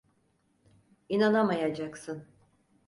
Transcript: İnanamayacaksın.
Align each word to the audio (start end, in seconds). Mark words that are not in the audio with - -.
İnanamayacaksın. 1.09 2.25